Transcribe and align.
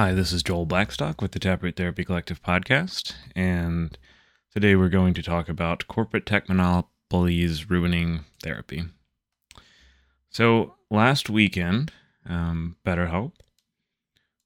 Hi, 0.00 0.14
this 0.14 0.32
is 0.32 0.42
Joel 0.42 0.64
Blackstock 0.64 1.20
with 1.20 1.32
the 1.32 1.38
Taproot 1.38 1.76
Therapy 1.76 2.06
Collective 2.06 2.42
podcast, 2.42 3.12
and 3.36 3.98
today 4.50 4.74
we're 4.74 4.88
going 4.88 5.12
to 5.12 5.22
talk 5.22 5.46
about 5.46 5.88
corporate 5.88 6.24
tech 6.24 6.48
monopolies 6.48 7.68
ruining 7.68 8.24
therapy. 8.42 8.84
So, 10.30 10.76
last 10.90 11.28
weekend, 11.28 11.92
um, 12.24 12.76
BetterHelp, 12.82 13.32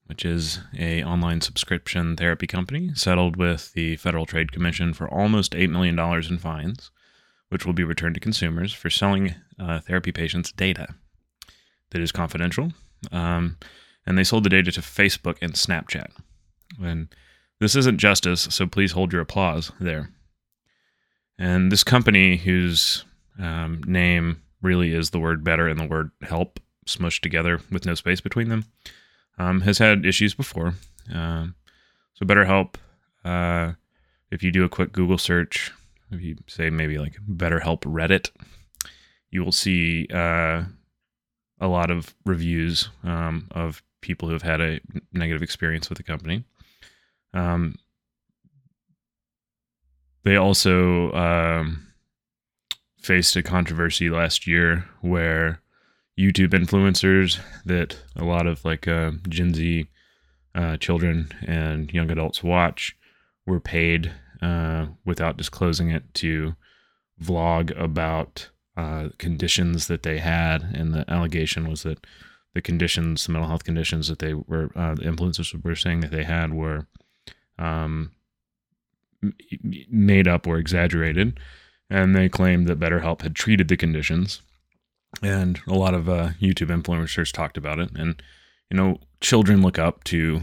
which 0.07 0.25
is 0.25 0.59
a 0.77 1.05
online 1.05 1.41
subscription 1.41 2.17
therapy 2.17 2.49
company, 2.49 2.91
settled 2.95 3.37
with 3.37 3.75
the 3.75 3.95
Federal 3.95 4.27
Trade 4.27 4.51
Commission 4.51 4.93
for 4.93 5.09
almost 5.09 5.53
$8 5.53 5.71
million 5.71 5.97
in 6.29 6.39
fines, 6.39 6.91
which 7.51 7.65
will 7.65 7.75
be 7.75 7.85
returned 7.85 8.17
to 8.17 8.21
consumers 8.21 8.73
for 8.73 8.91
selling 8.91 9.37
uh, 9.61 9.79
therapy 9.79 10.11
patients 10.11 10.51
data 10.51 10.97
that 11.91 12.03
is 12.03 12.11
confidential. 12.11 12.73
Um, 13.13 13.57
and 14.07 14.19
they 14.19 14.25
sold 14.25 14.45
the 14.45 14.51
data 14.51 14.71
to 14.73 14.81
Facebook 14.81 15.37
and 15.41 15.55
Snapchat. 15.55 16.11
And 16.83 17.09
this 17.61 17.77
isn't 17.77 17.99
justice, 17.99 18.43
so 18.51 18.67
please 18.67 18.93
hold 18.93 19.13
your 19.13 19.23
applause 19.23 19.73
there. 19.81 20.11
And 21.39 21.73
this 21.73 21.85
company, 21.85 22.37
whose 22.37 23.05
um, 23.39 23.83
name 23.87 24.43
really 24.63 24.95
is 24.95 25.11
the 25.11 25.19
word 25.19 25.45
better 25.45 25.69
and 25.69 25.79
the 25.79 25.87
word 25.87 26.11
help 26.23 26.61
smushed 26.87 27.21
together 27.21 27.61
with 27.71 27.87
no 27.87 27.95
space 27.95 28.21
between 28.21 28.49
them, 28.49 28.67
um, 29.39 29.63
has 29.63 29.79
had 29.79 30.05
issues 30.05 30.35
before. 30.35 30.75
Uh, 31.13 31.47
so, 32.15 32.25
BetterHelp, 32.25 32.75
uh, 33.25 33.73
if 34.31 34.43
you 34.43 34.51
do 34.51 34.65
a 34.65 34.69
quick 34.69 34.93
Google 34.93 35.19
search, 35.19 35.73
if 36.11 36.21
you 36.21 36.37
say 36.47 36.71
maybe 36.71 36.99
like 36.99 37.17
BetterHelp 37.29 37.81
Reddit, 37.81 38.31
you 39.31 39.43
will 39.43 39.53
see 39.53 40.07
uh, 40.13 40.65
a 41.61 41.67
lot 41.67 41.91
of 41.91 42.15
reviews 42.25 42.89
um, 43.03 43.49
of 43.51 43.83
people 44.05 44.29
who 44.29 44.35
have 44.35 44.43
had 44.43 44.61
a 44.61 44.81
negative 45.13 45.43
experience 45.43 45.89
with 45.89 45.99
the 45.99 46.05
company. 46.05 46.45
Um, 47.33 47.75
they 50.25 50.37
also 50.37 51.11
um, 51.13 51.89
faced 53.03 53.37
a 53.37 53.43
controversy 53.43 54.11
last 54.11 54.47
year 54.47 54.85
where 55.01 55.61
YouTube 56.19 56.51
influencers 56.51 57.41
that 57.65 57.99
a 58.15 58.25
lot 58.25 58.47
of 58.47 58.65
like 58.65 58.87
uh, 58.87 59.13
Gen 59.29 59.55
Z 59.55 59.89
uh, 60.55 60.77
children 60.77 61.33
and 61.47 61.93
young 61.93 62.11
adults 62.11 62.43
watch 62.43 62.97
were 63.47 63.61
paid 63.61 64.13
uh, 64.43 64.87
without 65.05 65.37
disclosing 65.37 65.91
it 65.91 66.05
to 66.15 66.55
vlog 67.21 67.79
about 67.81 68.51
uh, 68.77 69.09
conditions 69.19 69.87
that 69.87 70.03
they 70.03 70.19
had, 70.19 70.63
and 70.63 70.93
the 70.93 71.05
allegation 71.09 71.69
was 71.69 71.83
that 71.85 72.07
the 72.55 72.63
conditions, 72.63 73.27
the 73.27 73.33
mental 73.33 73.49
health 73.49 73.65
conditions 73.65 74.09
that 74.09 74.21
they 74.21 74.33
were, 74.35 74.71
uh, 74.75 74.95
the 74.95 75.03
influencers 75.03 75.63
were 75.63 75.75
saying 75.75 76.01
that 76.01 76.11
they 76.11 76.25
had 76.25 76.55
were 76.55 76.87
um, 77.59 78.13
made 79.91 80.29
up 80.29 80.47
or 80.47 80.59
exaggerated. 80.59 81.39
And 81.91 82.17
they 82.17 82.29
claimed 82.29 82.67
that 82.69 82.81
BetterHelp 82.81 83.23
had 83.23 83.35
treated 83.35 83.69
the 83.69 83.77
conditions. 83.77 84.41
And 85.23 85.61
a 85.69 85.75
lot 85.75 85.95
of 85.95 86.09
uh, 86.09 86.31
YouTube 86.41 86.69
influencers 86.69 87.33
talked 87.33 87.57
about 87.57 87.79
it. 87.79 87.91
And, 87.95 88.23
you 88.71 88.77
know, 88.77 88.99
children 89.21 89.61
look 89.61 89.79
up 89.79 90.03
to 90.05 90.43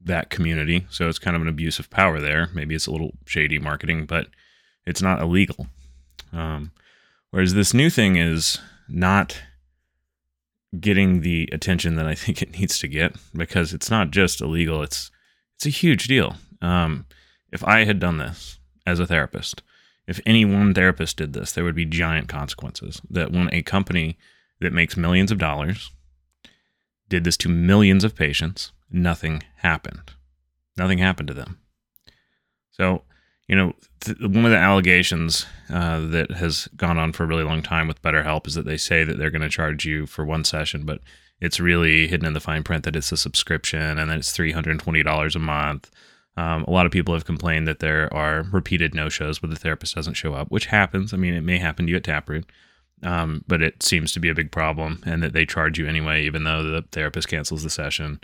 that 0.00 0.30
community. 0.30 0.86
So 0.90 1.08
it's 1.08 1.18
kind 1.18 1.36
of 1.36 1.42
an 1.42 1.48
abuse 1.48 1.78
of 1.78 1.90
power 1.90 2.20
there. 2.20 2.48
Maybe 2.54 2.74
it's 2.74 2.86
a 2.86 2.90
little 2.90 3.12
shady 3.26 3.58
marketing, 3.58 4.06
but 4.06 4.28
it's 4.86 5.02
not 5.02 5.20
illegal. 5.20 5.66
Um, 6.32 6.72
whereas 7.30 7.54
this 7.54 7.74
new 7.74 7.90
thing 7.90 8.16
is 8.16 8.58
not 8.88 9.40
getting 10.78 11.20
the 11.20 11.48
attention 11.52 11.96
that 11.96 12.06
I 12.06 12.14
think 12.14 12.42
it 12.42 12.58
needs 12.58 12.78
to 12.80 12.88
get 12.88 13.16
because 13.34 13.72
it's 13.72 13.90
not 13.90 14.10
just 14.10 14.40
illegal; 14.40 14.82
it's 14.82 15.10
it's 15.56 15.66
a 15.66 15.70
huge 15.70 16.06
deal. 16.06 16.36
Um, 16.60 17.06
if 17.52 17.64
I 17.64 17.84
had 17.84 17.98
done 17.98 18.18
this 18.18 18.58
as 18.86 19.00
a 19.00 19.06
therapist, 19.06 19.62
if 20.06 20.20
any 20.24 20.44
one 20.44 20.74
therapist 20.74 21.16
did 21.16 21.32
this, 21.32 21.52
there 21.52 21.64
would 21.64 21.74
be 21.74 21.84
giant 21.84 22.28
consequences. 22.28 23.00
That 23.10 23.32
when 23.32 23.52
a 23.52 23.62
company 23.62 24.18
that 24.60 24.72
makes 24.72 24.96
millions 24.96 25.30
of 25.30 25.38
dollars 25.38 25.90
did 27.08 27.24
this 27.24 27.36
to 27.38 27.48
millions 27.48 28.04
of 28.04 28.14
patients, 28.14 28.72
nothing 28.90 29.42
happened. 29.56 30.12
Nothing 30.76 30.98
happened 30.98 31.28
to 31.28 31.34
them. 31.34 31.58
So 32.70 33.02
you 33.48 33.56
know, 33.56 33.72
th- 34.00 34.20
one 34.20 34.44
of 34.44 34.50
the 34.50 34.56
allegations 34.56 35.46
uh, 35.70 36.00
that 36.08 36.30
has 36.32 36.68
gone 36.76 36.98
on 36.98 37.12
for 37.12 37.24
a 37.24 37.26
really 37.26 37.44
long 37.44 37.62
time 37.62 37.88
with 37.88 38.02
BetterHelp 38.02 38.46
is 38.46 38.54
that 38.54 38.66
they 38.66 38.76
say 38.76 39.04
that 39.04 39.18
they're 39.18 39.30
going 39.30 39.42
to 39.42 39.48
charge 39.48 39.84
you 39.84 40.06
for 40.06 40.24
one 40.24 40.44
session, 40.44 40.84
but 40.84 41.00
it's 41.40 41.58
really 41.58 42.06
hidden 42.08 42.26
in 42.26 42.34
the 42.34 42.40
fine 42.40 42.62
print 42.62 42.84
that 42.84 42.96
it's 42.96 43.12
a 43.12 43.16
subscription 43.16 43.98
and 43.98 44.10
that 44.10 44.18
it's 44.18 44.36
$320 44.36 45.34
a 45.34 45.38
month. 45.38 45.90
Um, 46.36 46.64
a 46.64 46.70
lot 46.70 46.86
of 46.86 46.92
people 46.92 47.14
have 47.14 47.24
complained 47.24 47.66
that 47.66 47.80
there 47.80 48.12
are 48.14 48.44
repeated 48.52 48.94
no 48.94 49.08
shows 49.08 49.42
where 49.42 49.50
the 49.50 49.56
therapist 49.56 49.94
doesn't 49.94 50.14
show 50.14 50.34
up, 50.34 50.50
which 50.50 50.66
happens. 50.66 51.12
I 51.12 51.16
mean, 51.16 51.34
it 51.34 51.42
may 51.42 51.58
happen 51.58 51.86
to 51.86 51.90
you 51.90 51.96
at 51.96 52.04
Taproot, 52.04 52.48
um, 53.02 53.44
but 53.48 53.62
it 53.62 53.82
seems 53.82 54.12
to 54.12 54.20
be 54.20 54.28
a 54.28 54.34
big 54.34 54.52
problem 54.52 55.02
and 55.06 55.22
that 55.22 55.32
they 55.32 55.46
charge 55.46 55.78
you 55.78 55.86
anyway, 55.88 56.24
even 56.24 56.44
though 56.44 56.62
the 56.62 56.82
therapist 56.92 57.28
cancels 57.28 57.62
the 57.62 57.70
session 57.70 58.20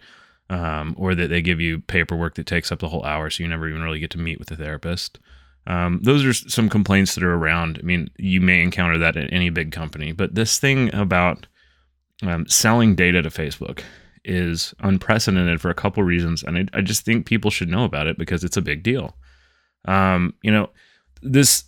um, 0.50 0.94
or 0.98 1.14
that 1.14 1.28
they 1.28 1.42
give 1.42 1.60
you 1.60 1.80
paperwork 1.80 2.34
that 2.34 2.46
takes 2.46 2.70
up 2.70 2.78
the 2.78 2.88
whole 2.88 3.04
hour, 3.04 3.30
so 3.30 3.42
you 3.42 3.48
never 3.48 3.68
even 3.68 3.82
really 3.82 4.00
get 4.00 4.10
to 4.10 4.18
meet 4.18 4.38
with 4.38 4.48
the 4.48 4.56
therapist. 4.56 5.18
Um, 5.66 6.00
those 6.02 6.24
are 6.24 6.34
some 6.34 6.68
complaints 6.68 7.14
that 7.14 7.24
are 7.24 7.34
around. 7.34 7.78
I 7.78 7.82
mean, 7.82 8.10
you 8.18 8.40
may 8.40 8.62
encounter 8.62 8.98
that 8.98 9.16
at 9.16 9.32
any 9.32 9.48
big 9.50 9.72
company, 9.72 10.12
but 10.12 10.34
this 10.34 10.58
thing 10.58 10.94
about 10.94 11.46
um, 12.22 12.46
selling 12.46 12.94
data 12.94 13.22
to 13.22 13.30
Facebook 13.30 13.82
is 14.24 14.74
unprecedented 14.80 15.60
for 15.60 15.70
a 15.70 15.74
couple 15.74 16.02
reasons, 16.02 16.42
and 16.42 16.58
I, 16.58 16.78
I, 16.78 16.80
just 16.80 17.04
think 17.04 17.26
people 17.26 17.50
should 17.50 17.68
know 17.68 17.84
about 17.84 18.06
it 18.06 18.16
because 18.16 18.44
it's 18.44 18.56
a 18.56 18.62
big 18.62 18.82
deal. 18.82 19.16
Um, 19.86 20.34
you 20.42 20.50
know, 20.50 20.70
this 21.22 21.64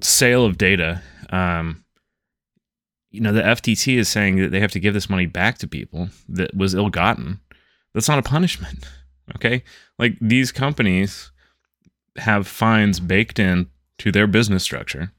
sale 0.00 0.44
of 0.44 0.58
data. 0.58 1.02
Um, 1.30 1.84
you 3.10 3.20
know, 3.20 3.32
the 3.32 3.42
FTC 3.42 3.98
is 3.98 4.08
saying 4.08 4.36
that 4.36 4.50
they 4.52 4.60
have 4.60 4.72
to 4.72 4.80
give 4.80 4.94
this 4.94 5.10
money 5.10 5.26
back 5.26 5.58
to 5.58 5.68
people 5.68 6.08
that 6.28 6.56
was 6.56 6.74
ill-gotten 6.74 7.40
that's 7.94 8.08
not 8.08 8.18
a 8.18 8.22
punishment. 8.22 8.86
Okay. 9.36 9.62
Like 9.98 10.16
these 10.20 10.52
companies 10.52 11.30
have 12.16 12.46
fines 12.46 13.00
baked 13.00 13.38
in 13.38 13.68
to 13.98 14.12
their 14.12 14.26
business 14.26 14.62
structure 14.62 15.12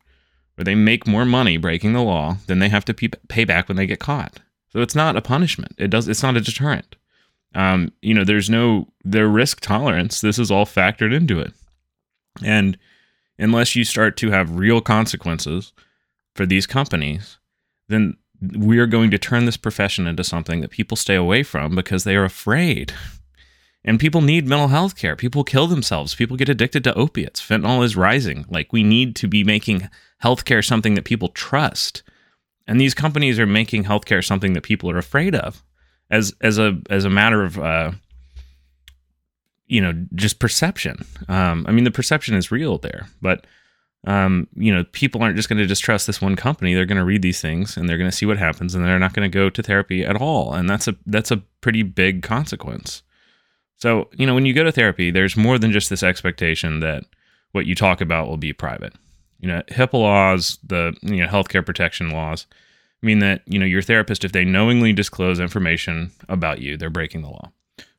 where 0.55 0.65
they 0.65 0.75
make 0.75 1.07
more 1.07 1.25
money 1.25 1.57
breaking 1.57 1.93
the 1.93 2.01
law 2.01 2.37
than 2.47 2.59
they 2.59 2.69
have 2.69 2.85
to 2.85 2.93
pay 2.93 3.45
back 3.45 3.67
when 3.67 3.77
they 3.77 3.87
get 3.87 3.99
caught. 3.99 4.39
So 4.71 4.81
it's 4.81 4.95
not 4.95 5.15
a 5.15 5.21
punishment. 5.21 5.73
It 5.77 5.89
does. 5.89 6.07
It's 6.07 6.23
not 6.23 6.37
a 6.37 6.41
deterrent. 6.41 6.95
Um, 7.55 7.91
you 8.01 8.13
know, 8.13 8.23
there's 8.23 8.49
no 8.49 8.87
their 9.03 9.27
risk 9.27 9.61
tolerance. 9.61 10.21
This 10.21 10.39
is 10.39 10.49
all 10.51 10.65
factored 10.65 11.13
into 11.13 11.39
it, 11.39 11.53
and 12.43 12.77
unless 13.37 13.75
you 13.75 13.83
start 13.83 14.17
to 14.17 14.31
have 14.31 14.57
real 14.57 14.81
consequences 14.81 15.73
for 16.35 16.45
these 16.45 16.65
companies, 16.65 17.37
then 17.87 18.17
we 18.57 18.79
are 18.79 18.87
going 18.87 19.11
to 19.11 19.17
turn 19.17 19.45
this 19.45 19.57
profession 19.57 20.07
into 20.07 20.23
something 20.23 20.61
that 20.61 20.71
people 20.71 20.97
stay 20.97 21.15
away 21.15 21.43
from 21.43 21.75
because 21.75 22.03
they 22.03 22.15
are 22.15 22.25
afraid. 22.25 22.93
And 23.85 23.99
people 23.99 24.21
need 24.21 24.47
mental 24.47 24.69
health 24.69 24.95
care. 24.95 25.15
People 25.15 25.43
kill 25.43 25.67
themselves. 25.67 26.15
People 26.15 26.37
get 26.37 26.49
addicted 26.49 26.83
to 26.85 26.93
opiates. 26.95 27.41
Fentanyl 27.41 27.83
is 27.83 27.97
rising. 27.97 28.45
Like, 28.49 28.71
we 28.71 28.81
need 28.83 29.15
to 29.17 29.27
be 29.27 29.43
making 29.43 29.89
healthcare 30.23 30.65
something 30.65 30.93
that 30.95 31.03
people 31.03 31.29
trust. 31.29 32.01
And 32.65 32.79
these 32.79 32.93
companies 32.93 33.39
are 33.39 33.45
making 33.45 33.83
healthcare 33.83 34.25
something 34.25 34.53
that 34.53 34.63
people 34.63 34.89
are 34.89 34.97
afraid 34.97 35.35
of 35.35 35.63
as, 36.09 36.33
as, 36.39 36.57
a, 36.57 36.79
as 36.89 37.03
a 37.03 37.09
matter 37.09 37.43
of, 37.43 37.59
uh, 37.59 37.91
you 39.67 39.81
know, 39.81 40.05
just 40.15 40.39
perception. 40.39 41.05
Um, 41.27 41.65
I 41.67 41.71
mean, 41.71 41.83
the 41.83 41.91
perception 41.91 42.35
is 42.35 42.51
real 42.51 42.77
there, 42.77 43.07
but 43.21 43.45
um, 44.05 44.47
you 44.55 44.73
know, 44.73 44.83
people 44.91 45.21
aren't 45.23 45.37
just 45.37 45.47
going 45.47 45.59
to 45.59 45.65
distrust 45.65 46.07
this 46.07 46.21
one 46.21 46.35
company. 46.35 46.73
They're 46.73 46.85
going 46.85 46.97
to 46.97 47.05
read 47.05 47.21
these 47.21 47.39
things 47.39 47.77
and 47.77 47.87
they're 47.87 47.97
going 47.97 48.09
to 48.09 48.15
see 48.15 48.25
what 48.25 48.37
happens, 48.37 48.75
and 48.75 48.85
they're 48.85 48.99
not 48.99 49.13
going 49.13 49.29
to 49.29 49.33
go 49.33 49.49
to 49.49 49.63
therapy 49.63 50.03
at 50.03 50.17
all. 50.17 50.53
And 50.53 50.69
that's 50.69 50.87
a 50.87 50.95
that's 51.05 51.31
a 51.31 51.37
pretty 51.61 51.83
big 51.83 52.21
consequence. 52.21 53.03
So, 53.77 54.09
you 54.13 54.25
know, 54.25 54.33
when 54.33 54.45
you 54.45 54.53
go 54.53 54.63
to 54.63 54.71
therapy, 54.71 55.11
there's 55.11 55.35
more 55.35 55.57
than 55.57 55.71
just 55.71 55.89
this 55.89 56.03
expectation 56.03 56.79
that 56.81 57.03
what 57.51 57.65
you 57.65 57.75
talk 57.75 58.01
about 58.01 58.27
will 58.27 58.37
be 58.37 58.53
private. 58.53 58.93
You 59.39 59.47
know, 59.47 59.61
HIPAA 59.69 59.93
laws, 59.93 60.57
the 60.63 60.95
you 61.01 61.17
know 61.17 61.27
healthcare 61.27 61.65
protection 61.65 62.09
laws, 62.09 62.45
mean 63.01 63.19
that 63.19 63.41
you 63.45 63.59
know 63.59 63.65
your 63.65 63.81
therapist, 63.81 64.25
if 64.25 64.33
they 64.33 64.45
knowingly 64.45 64.91
disclose 64.91 65.39
information 65.39 66.11
about 66.27 66.59
you, 66.59 66.77
they're 66.77 66.89
breaking 66.89 67.21
the 67.21 67.29
law 67.29 67.51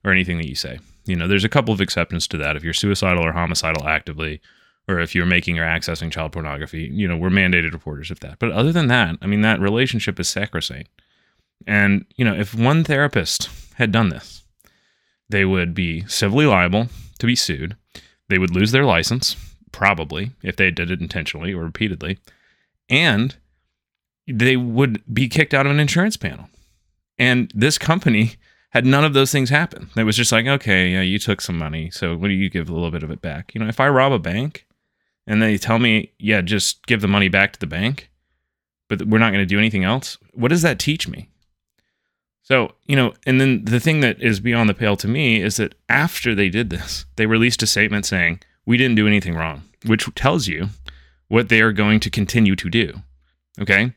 or 0.05 0.13
anything 0.13 0.37
that 0.39 0.49
you 0.49 0.55
say. 0.55 0.81
You 1.07 1.17
know, 1.17 1.29
there's 1.29 1.45
a 1.45 1.51
couple 1.51 1.73
of 1.73 1.81
exceptions 1.81 2.27
to 2.29 2.39
that. 2.39 2.57
If 2.57 2.65
you're 2.65 2.75
suicidal 2.75 3.25
or 3.25 3.33
homicidal 3.33 3.87
actively, 3.87 4.41
or 4.89 4.99
if 5.01 5.15
you're 5.15 5.27
making 5.27 5.59
or 5.59 5.65
accessing 5.65 6.11
child 6.11 6.33
pornography, 6.33 6.91
you 6.93 7.09
know, 7.09 7.17
we're 7.17 7.31
mandated 7.31 7.73
reporters 7.73 8.11
of 8.11 8.21
that. 8.21 8.39
But 8.39 8.53
other 8.53 8.73
than 8.73 8.89
that, 8.89 9.17
I 9.23 9.27
mean, 9.27 9.41
that 9.41 9.61
relationship 9.61 10.21
is 10.21 10.29
sacrosanct. 10.29 10.91
And, 11.67 12.05
you 12.17 12.25
know, 12.25 12.35
if 12.35 12.55
one 12.55 12.85
therapist 12.85 13.49
had 13.77 13.93
done 13.93 14.11
this, 14.11 14.43
they 15.29 15.45
would 15.45 15.75
be 15.75 16.07
civilly 16.07 16.47
liable 16.47 16.89
to 17.19 17.27
be 17.27 17.37
sued. 17.37 17.77
They 18.29 18.39
would 18.39 18.55
lose 18.55 18.73
their 18.73 18.85
license, 18.85 19.37
probably, 19.73 20.33
if 20.43 20.57
they 20.57 20.71
did 20.71 20.91
it 20.91 21.01
intentionally 21.01 21.53
or 21.53 21.65
repeatedly. 21.65 22.19
And 22.91 23.37
they 24.27 24.57
would 24.57 25.03
be 25.13 25.29
kicked 25.29 25.55
out 25.55 25.67
of 25.67 25.73
an 25.73 25.81
insurance 25.81 26.17
panel. 26.17 26.49
And 27.19 27.51
this 27.55 27.79
company 27.79 28.33
had 28.71 28.85
none 28.85 29.05
of 29.05 29.15
those 29.15 29.31
things 29.31 29.51
happen. 29.51 29.89
It 29.97 30.03
was 30.03 30.17
just 30.17 30.33
like, 30.33 30.47
okay, 30.47 30.89
yeah, 30.89 31.01
you 31.01 31.19
took 31.19 31.41
some 31.41 31.57
money, 31.57 31.91
so 31.91 32.17
what 32.17 32.29
do 32.29 32.35
you 32.35 32.51
give 32.51 32.69
a 32.69 32.73
little 32.73 32.91
bit 32.91 33.05
of 33.05 33.11
it 33.11 33.21
back? 33.21 33.55
You 33.55 33.61
know, 33.61 33.69
if 33.69 33.79
I 33.79 33.89
rob 33.89 34.13
a 34.13 34.19
bank 34.19 34.67
and 35.27 35.43
they 35.43 35.59
tell 35.59 35.79
me, 35.79 36.13
yeah, 36.19 36.41
just 36.41 36.87
give 36.87 37.01
the 37.01 37.09
money 37.09 37.29
back 37.29 37.53
to 37.53 37.61
the 37.61 37.67
bank, 37.67 38.11
but 38.89 39.07
we're 39.07 39.19
not 39.19 39.33
going 39.33 39.43
to 39.43 39.47
do 39.47 39.59
anything 39.59 39.85
else, 39.85 40.19
what 40.33 40.49
does 40.49 40.63
that 40.63 40.79
teach 40.79 41.09
me? 41.09 41.29
So, 42.43 42.75
you 42.87 42.95
know, 42.95 43.15
and 43.25 43.41
then 43.41 43.65
the 43.65 43.81
thing 43.81 44.01
that 44.01 44.21
is 44.21 44.39
beyond 44.39 44.69
the 44.69 44.75
pale 44.75 44.97
to 44.97 45.09
me 45.09 45.41
is 45.41 45.57
that 45.57 45.75
after 45.89 46.35
they 46.35 46.51
did 46.51 46.69
this, 46.69 47.07
they 47.17 47.25
released 47.25 47.63
a 47.63 47.67
statement 47.67 48.05
saying, 48.05 48.41
we 48.67 48.77
didn't 48.77 48.97
do 48.97 49.07
anything 49.07 49.35
wrong, 49.35 49.63
which 49.87 50.13
tells 50.15 50.47
you 50.47 50.69
what 51.29 51.49
they 51.49 51.63
are 51.63 51.73
going 51.73 52.01
to 52.01 52.11
continue 52.11 52.55
to 52.57 52.69
do. 52.69 53.03
Okay. 53.61 53.93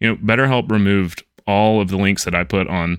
You 0.00 0.08
know, 0.08 0.16
BetterHelp 0.16 0.70
removed 0.70 1.22
all 1.46 1.80
of 1.80 1.88
the 1.88 1.96
links 1.96 2.24
that 2.24 2.34
I 2.34 2.42
put 2.42 2.66
on 2.66 2.98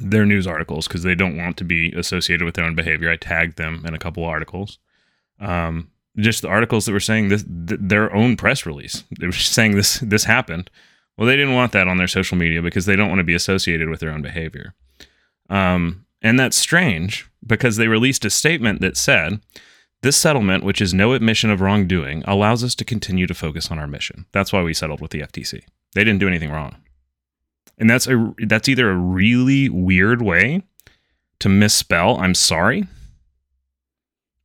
their 0.00 0.26
news 0.26 0.46
articles 0.46 0.88
because 0.88 1.04
they 1.04 1.14
don't 1.14 1.36
want 1.36 1.56
to 1.58 1.64
be 1.64 1.92
associated 1.92 2.44
with 2.44 2.54
their 2.54 2.64
own 2.64 2.74
behavior. 2.74 3.10
I 3.10 3.16
tagged 3.16 3.56
them 3.56 3.84
in 3.86 3.94
a 3.94 3.98
couple 3.98 4.24
articles. 4.24 4.78
Um, 5.40 5.90
just 6.18 6.42
the 6.42 6.48
articles 6.48 6.86
that 6.86 6.92
were 6.92 7.00
saying 7.00 7.28
this, 7.28 7.44
th- 7.44 7.80
their 7.82 8.14
own 8.14 8.36
press 8.36 8.66
release. 8.66 9.04
They 9.18 9.26
were 9.26 9.32
saying 9.32 9.76
this 9.76 9.98
this 10.00 10.24
happened. 10.24 10.70
Well, 11.16 11.26
they 11.26 11.36
didn't 11.36 11.54
want 11.54 11.72
that 11.72 11.88
on 11.88 11.96
their 11.96 12.08
social 12.08 12.36
media 12.36 12.60
because 12.62 12.86
they 12.86 12.96
don't 12.96 13.08
want 13.08 13.20
to 13.20 13.24
be 13.24 13.34
associated 13.34 13.88
with 13.88 14.00
their 14.00 14.10
own 14.10 14.22
behavior. 14.22 14.74
Um, 15.48 16.06
and 16.22 16.40
that's 16.40 16.56
strange 16.56 17.28
because 17.46 17.76
they 17.76 17.86
released 17.86 18.24
a 18.24 18.30
statement 18.30 18.80
that 18.80 18.96
said, 18.96 19.40
This 20.02 20.16
settlement, 20.16 20.64
which 20.64 20.80
is 20.80 20.94
no 20.94 21.12
admission 21.12 21.50
of 21.50 21.60
wrongdoing, 21.60 22.24
allows 22.26 22.64
us 22.64 22.74
to 22.76 22.84
continue 22.84 23.26
to 23.26 23.34
focus 23.34 23.70
on 23.70 23.78
our 23.78 23.86
mission. 23.86 24.26
That's 24.32 24.52
why 24.52 24.62
we 24.62 24.74
settled 24.74 25.00
with 25.00 25.12
the 25.12 25.20
FTC. 25.20 25.62
They 25.94 26.02
didn't 26.02 26.20
do 26.20 26.28
anything 26.28 26.50
wrong. 26.50 26.76
And 27.78 27.90
that's 27.90 28.06
a 28.06 28.34
that's 28.46 28.68
either 28.68 28.90
a 28.90 28.96
really 28.96 29.68
weird 29.68 30.22
way 30.22 30.62
to 31.40 31.48
misspell 31.48 32.16
I'm 32.18 32.34
sorry 32.34 32.86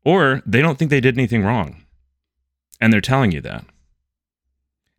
or 0.09 0.41
they 0.43 0.59
don't 0.59 0.79
think 0.79 0.89
they 0.89 0.99
did 0.99 1.15
anything 1.15 1.43
wrong. 1.43 1.83
And 2.81 2.91
they're 2.91 2.99
telling 2.99 3.31
you 3.31 3.41
that. 3.41 3.63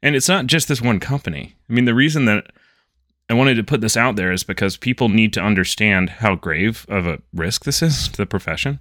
And 0.05 0.15
it's 0.15 0.29
not 0.29 0.47
just 0.47 0.69
this 0.69 0.81
one 0.81 1.01
company. 1.01 1.57
I 1.69 1.73
mean, 1.73 1.85
the 1.85 1.95
reason 1.95 2.27
that 2.27 2.53
I 3.29 3.35
wanted 3.35 3.57
to 3.57 3.65
put 3.65 3.81
this 3.81 3.97
out 3.97 4.15
there 4.15 4.31
is 4.31 4.45
because 4.45 4.77
people 4.77 5.09
need 5.09 5.33
to 5.33 5.41
understand 5.41 6.11
how 6.11 6.37
grave 6.37 6.87
of 6.89 7.09
a 7.09 7.21
risk 7.35 7.65
this 7.65 7.83
is 7.83 8.07
to 8.07 8.19
the 8.19 8.25
profession. 8.25 8.79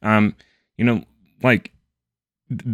Um, 0.00 0.34
you 0.78 0.84
know, 0.86 1.04
like 1.42 1.72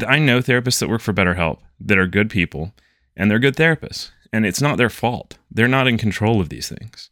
I 0.07 0.21
know 0.21 0.39
therapists 0.39 0.79
that 0.79 0.89
work 0.89 1.01
for 1.01 1.13
BetterHelp 1.13 1.59
that 1.81 1.99
are 1.99 2.07
good 2.07 2.31
people 2.31 2.73
and 3.17 3.29
they're 3.29 3.41
good 3.41 3.57
therapists, 3.57 4.13
and 4.33 4.47
it's 4.47 4.63
not 4.63 4.79
their 4.79 4.91
fault. 4.91 5.39
They're 5.51 5.67
not 5.67 5.89
in 5.89 5.99
control 5.99 6.41
of 6.41 6.51
these 6.51 6.69
things. 6.69 7.11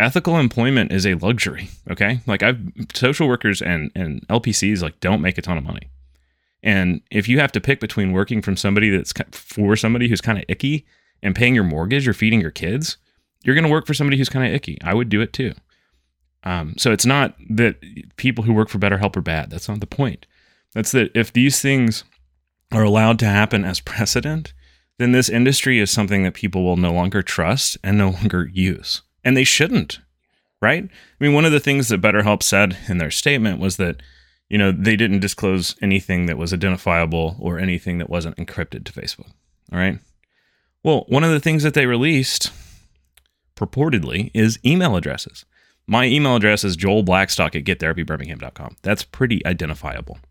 Ethical 0.00 0.38
employment 0.38 0.92
is 0.92 1.06
a 1.06 1.14
luxury, 1.14 1.68
okay? 1.90 2.20
Like 2.26 2.42
I've 2.42 2.58
social 2.94 3.28
workers 3.28 3.60
and 3.60 3.92
and 3.94 4.26
LPCs 4.28 4.82
like 4.82 4.98
don't 5.00 5.20
make 5.20 5.38
a 5.38 5.42
ton 5.42 5.58
of 5.58 5.64
money. 5.64 5.90
And 6.62 7.00
if 7.10 7.28
you 7.28 7.38
have 7.38 7.52
to 7.52 7.60
pick 7.60 7.80
between 7.80 8.12
working 8.12 8.42
from 8.42 8.56
somebody 8.56 8.90
that's 8.90 9.12
for 9.32 9.76
somebody 9.76 10.08
who's 10.08 10.20
kind 10.20 10.38
of 10.38 10.44
icky 10.48 10.86
and 11.22 11.34
paying 11.34 11.54
your 11.54 11.64
mortgage 11.64 12.08
or 12.08 12.12
feeding 12.12 12.40
your 12.40 12.50
kids, 12.50 12.96
you're 13.44 13.54
going 13.54 13.64
to 13.64 13.70
work 13.70 13.86
for 13.86 13.94
somebody 13.94 14.16
who's 14.16 14.28
kind 14.28 14.46
of 14.46 14.52
icky. 14.52 14.78
I 14.82 14.94
would 14.94 15.08
do 15.08 15.20
it 15.20 15.32
too. 15.32 15.54
Um, 16.44 16.74
so 16.78 16.92
it's 16.92 17.06
not 17.06 17.36
that 17.50 17.76
people 18.16 18.44
who 18.44 18.52
work 18.52 18.68
for 18.68 18.78
BetterHelp 18.78 19.16
are 19.16 19.22
bad. 19.22 19.50
That's 19.50 19.68
not 19.68 19.80
the 19.80 19.86
point. 19.86 20.26
That's 20.74 20.92
that 20.92 21.10
if 21.14 21.32
these 21.32 21.60
things 21.60 22.04
are 22.72 22.82
allowed 22.82 23.18
to 23.18 23.26
happen 23.26 23.64
as 23.64 23.80
precedent, 23.80 24.54
then 24.98 25.12
this 25.12 25.28
industry 25.28 25.78
is 25.78 25.90
something 25.90 26.22
that 26.22 26.34
people 26.34 26.62
will 26.64 26.76
no 26.76 26.92
longer 26.92 27.22
trust 27.22 27.76
and 27.82 27.98
no 27.98 28.10
longer 28.10 28.48
use. 28.52 29.02
And 29.24 29.36
they 29.36 29.44
shouldn't, 29.44 30.00
right? 30.60 30.84
I 30.84 31.24
mean, 31.24 31.34
one 31.34 31.44
of 31.44 31.52
the 31.52 31.60
things 31.60 31.88
that 31.88 32.00
BetterHelp 32.00 32.42
said 32.42 32.76
in 32.88 32.98
their 32.98 33.10
statement 33.10 33.60
was 33.60 33.76
that 33.76 34.00
you 34.50 34.58
know, 34.58 34.72
they 34.72 34.96
didn't 34.96 35.20
disclose 35.20 35.76
anything 35.80 36.26
that 36.26 36.36
was 36.36 36.52
identifiable 36.52 37.36
or 37.38 37.58
anything 37.58 37.98
that 37.98 38.10
wasn't 38.10 38.36
encrypted 38.36 38.84
to 38.84 38.92
Facebook. 38.92 39.30
All 39.72 39.78
right. 39.78 40.00
Well, 40.82 41.04
one 41.08 41.24
of 41.24 41.30
the 41.30 41.40
things 41.40 41.62
that 41.62 41.72
they 41.74 41.86
released 41.86 42.50
purportedly 43.54 44.30
is 44.34 44.58
email 44.66 44.96
addresses. 44.96 45.44
My 45.86 46.06
email 46.06 46.36
address 46.36 46.64
is 46.64 46.76
joelblackstock 46.76 47.54
at 47.54 47.64
gettherapybirmingham.com. 47.64 48.76
That's 48.82 49.04
pretty 49.04 49.44
identifiable. 49.46 50.18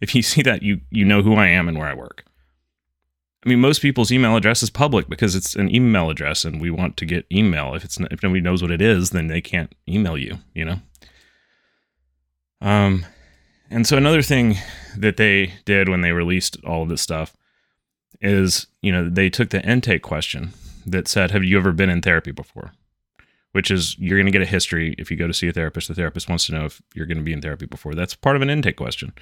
If 0.00 0.14
you 0.14 0.22
see 0.22 0.40
that, 0.42 0.62
you 0.62 0.80
you 0.90 1.04
know 1.04 1.20
who 1.20 1.34
I 1.34 1.48
am 1.48 1.68
and 1.68 1.78
where 1.78 1.88
I 1.88 1.94
work. 1.94 2.24
I 3.48 3.50
mean, 3.50 3.60
most 3.60 3.80
people's 3.80 4.12
email 4.12 4.36
address 4.36 4.62
is 4.62 4.68
public 4.68 5.08
because 5.08 5.34
it's 5.34 5.56
an 5.56 5.74
email 5.74 6.10
address, 6.10 6.44
and 6.44 6.60
we 6.60 6.70
want 6.70 6.98
to 6.98 7.06
get 7.06 7.24
email. 7.32 7.74
If 7.74 7.82
it's 7.82 7.96
if 7.98 8.22
nobody 8.22 8.42
knows 8.42 8.60
what 8.60 8.70
it 8.70 8.82
is, 8.82 9.08
then 9.08 9.28
they 9.28 9.40
can't 9.40 9.74
email 9.88 10.18
you. 10.18 10.36
You 10.52 10.66
know. 10.66 10.80
Um, 12.60 13.06
and 13.70 13.86
so 13.86 13.96
another 13.96 14.20
thing 14.20 14.56
that 14.98 15.16
they 15.16 15.54
did 15.64 15.88
when 15.88 16.02
they 16.02 16.12
released 16.12 16.58
all 16.62 16.82
of 16.82 16.90
this 16.90 17.00
stuff 17.00 17.34
is, 18.20 18.66
you 18.82 18.92
know, 18.92 19.08
they 19.08 19.30
took 19.30 19.48
the 19.48 19.66
intake 19.66 20.02
question 20.02 20.50
that 20.84 21.08
said, 21.08 21.30
"Have 21.30 21.42
you 21.42 21.56
ever 21.56 21.72
been 21.72 21.88
in 21.88 22.02
therapy 22.02 22.32
before?" 22.32 22.72
Which 23.52 23.70
is 23.70 23.98
you're 23.98 24.18
going 24.18 24.26
to 24.26 24.32
get 24.32 24.42
a 24.42 24.44
history 24.46 24.94
if 24.98 25.10
you 25.10 25.16
go 25.16 25.26
to 25.26 25.32
see 25.32 25.48
a 25.48 25.54
therapist. 25.54 25.88
The 25.88 25.94
therapist 25.94 26.28
wants 26.28 26.44
to 26.48 26.52
know 26.52 26.66
if 26.66 26.82
you're 26.94 27.06
going 27.06 27.16
to 27.16 27.24
be 27.24 27.32
in 27.32 27.40
therapy 27.40 27.64
before. 27.64 27.94
That's 27.94 28.14
part 28.14 28.36
of 28.36 28.42
an 28.42 28.50
intake 28.50 28.76
question. 28.76 29.14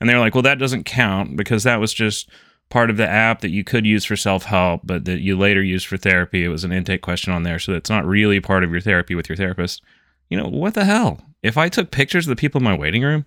And 0.00 0.08
they're 0.08 0.20
like, 0.20 0.34
"Well, 0.34 0.40
that 0.40 0.58
doesn't 0.58 0.84
count 0.84 1.36
because 1.36 1.64
that 1.64 1.80
was 1.80 1.92
just 1.92 2.30
part 2.70 2.90
of 2.90 2.96
the 2.96 3.08
app 3.08 3.40
that 3.40 3.50
you 3.50 3.62
could 3.64 3.86
use 3.86 4.04
for 4.04 4.16
self-help, 4.16 4.82
but 4.84 5.04
that 5.04 5.20
you 5.20 5.38
later 5.38 5.62
used 5.62 5.86
for 5.86 5.96
therapy. 5.96 6.44
It 6.44 6.48
was 6.48 6.64
an 6.64 6.72
intake 6.72 7.02
question 7.02 7.32
on 7.32 7.42
there, 7.42 7.58
so 7.58 7.72
it's 7.72 7.90
not 7.90 8.06
really 8.06 8.40
part 8.40 8.64
of 8.64 8.70
your 8.70 8.80
therapy 8.80 9.14
with 9.14 9.28
your 9.28 9.36
therapist." 9.36 9.82
You 10.30 10.38
know, 10.38 10.48
what 10.48 10.74
the 10.74 10.84
hell? 10.84 11.20
If 11.42 11.58
I 11.58 11.68
took 11.68 11.90
pictures 11.90 12.26
of 12.26 12.30
the 12.30 12.40
people 12.40 12.58
in 12.58 12.64
my 12.64 12.74
waiting 12.74 13.02
room, 13.02 13.26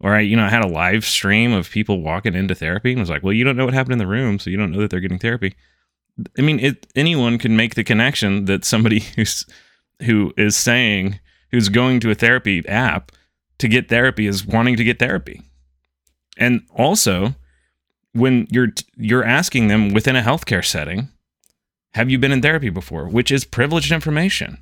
or 0.00 0.14
I, 0.14 0.20
you 0.20 0.36
know, 0.36 0.44
I 0.44 0.48
had 0.48 0.64
a 0.64 0.68
live 0.68 1.04
stream 1.04 1.52
of 1.52 1.70
people 1.70 2.00
walking 2.00 2.34
into 2.34 2.54
therapy 2.54 2.92
and 2.92 3.00
was 3.00 3.10
like, 3.10 3.22
well, 3.22 3.32
you 3.32 3.44
don't 3.44 3.56
know 3.56 3.64
what 3.64 3.74
happened 3.74 3.94
in 3.94 3.98
the 3.98 4.06
room, 4.06 4.38
so 4.38 4.50
you 4.50 4.56
don't 4.56 4.70
know 4.70 4.80
that 4.80 4.90
they're 4.90 5.00
getting 5.00 5.18
therapy. 5.18 5.54
I 6.38 6.42
mean, 6.42 6.60
it, 6.60 6.86
anyone 6.94 7.38
can 7.38 7.56
make 7.56 7.74
the 7.74 7.84
connection 7.84 8.44
that 8.46 8.64
somebody 8.64 9.00
who's 9.16 9.44
who 10.02 10.32
is 10.36 10.56
saying 10.56 11.18
who's 11.50 11.68
going 11.68 11.98
to 12.00 12.10
a 12.10 12.14
therapy 12.14 12.66
app 12.68 13.10
to 13.58 13.66
get 13.66 13.88
therapy 13.88 14.26
is 14.26 14.46
wanting 14.46 14.76
to 14.76 14.84
get 14.84 15.00
therapy. 15.00 15.42
And 16.36 16.62
also, 16.72 17.34
when 18.18 18.46
you're 18.50 18.68
you're 18.96 19.24
asking 19.24 19.68
them 19.68 19.92
within 19.92 20.16
a 20.16 20.22
healthcare 20.22 20.64
setting, 20.64 21.08
have 21.92 22.10
you 22.10 22.18
been 22.18 22.32
in 22.32 22.42
therapy 22.42 22.70
before, 22.70 23.08
which 23.08 23.30
is 23.30 23.44
privileged 23.44 23.92
information 23.92 24.58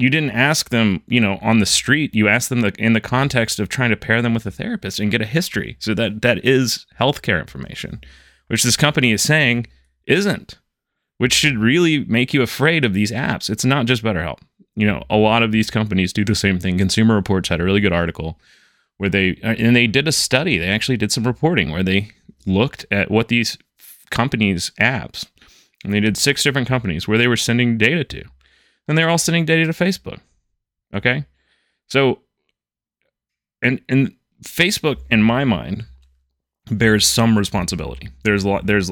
you 0.00 0.08
didn't 0.08 0.30
ask 0.30 0.70
them, 0.70 1.02
you 1.06 1.20
know, 1.20 1.38
on 1.42 1.58
the 1.58 1.66
street. 1.66 2.14
You 2.14 2.26
asked 2.26 2.48
them 2.48 2.62
the, 2.62 2.72
in 2.78 2.94
the 2.94 3.00
context 3.00 3.60
of 3.60 3.68
trying 3.68 3.90
to 3.90 3.96
pair 3.96 4.22
them 4.22 4.32
with 4.32 4.46
a 4.46 4.50
therapist 4.50 4.98
and 4.98 5.10
get 5.10 5.20
a 5.20 5.26
history. 5.26 5.76
So 5.78 5.92
that 5.94 6.22
that 6.22 6.44
is 6.44 6.86
healthcare 6.98 7.38
information, 7.38 8.00
which 8.48 8.62
this 8.62 8.76
company 8.76 9.12
is 9.12 9.22
saying 9.22 9.66
isn't, 10.06 10.58
which 11.18 11.34
should 11.34 11.58
really 11.58 12.04
make 12.04 12.32
you 12.32 12.40
afraid 12.40 12.84
of 12.84 12.94
these 12.94 13.12
apps. 13.12 13.50
It's 13.50 13.64
not 13.64 13.86
just 13.86 14.02
BetterHelp. 14.02 14.38
You 14.74 14.86
know, 14.86 15.04
a 15.10 15.16
lot 15.16 15.42
of 15.42 15.52
these 15.52 15.70
companies 15.70 16.14
do 16.14 16.24
the 16.24 16.34
same 16.34 16.58
thing. 16.58 16.78
Consumer 16.78 17.14
Reports 17.14 17.50
had 17.50 17.60
a 17.60 17.64
really 17.64 17.80
good 17.80 17.92
article 17.92 18.40
where 18.96 19.10
they 19.10 19.38
and 19.42 19.76
they 19.76 19.86
did 19.86 20.08
a 20.08 20.12
study. 20.12 20.56
They 20.56 20.68
actually 20.68 20.96
did 20.96 21.12
some 21.12 21.26
reporting 21.26 21.70
where 21.70 21.82
they 21.82 22.12
looked 22.46 22.86
at 22.90 23.10
what 23.10 23.28
these 23.28 23.58
companies' 24.10 24.72
apps, 24.80 25.26
and 25.84 25.92
they 25.92 26.00
did 26.00 26.16
six 26.16 26.42
different 26.42 26.68
companies 26.68 27.06
where 27.06 27.18
they 27.18 27.28
were 27.28 27.36
sending 27.36 27.78
data 27.78 28.04
to 28.04 28.24
and 28.90 28.98
they're 28.98 29.08
all 29.08 29.18
sending 29.18 29.44
data 29.44 29.64
to 29.64 29.72
Facebook. 29.72 30.18
Okay. 30.92 31.24
So, 31.86 32.22
and, 33.62 33.80
and 33.88 34.16
Facebook, 34.44 34.98
in 35.10 35.22
my 35.22 35.44
mind, 35.44 35.84
bears 36.68 37.06
some 37.06 37.38
responsibility. 37.38 38.08
There's 38.24 38.42
a 38.42 38.48
lot, 38.48 38.66
there's, 38.66 38.90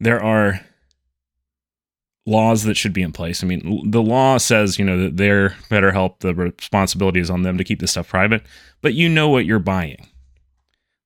there 0.00 0.20
are 0.20 0.60
laws 2.26 2.64
that 2.64 2.76
should 2.76 2.92
be 2.92 3.02
in 3.02 3.12
place. 3.12 3.44
I 3.44 3.46
mean, 3.46 3.92
the 3.92 4.02
law 4.02 4.38
says, 4.38 4.76
you 4.76 4.84
know, 4.84 4.98
that 5.04 5.16
they're 5.16 5.50
BetterHelp, 5.70 6.18
The 6.18 6.34
responsibility 6.34 7.20
is 7.20 7.30
on 7.30 7.42
them 7.42 7.58
to 7.58 7.64
keep 7.64 7.78
this 7.78 7.92
stuff 7.92 8.08
private, 8.08 8.42
but 8.82 8.94
you 8.94 9.08
know 9.08 9.28
what 9.28 9.46
you're 9.46 9.60
buying. 9.60 10.04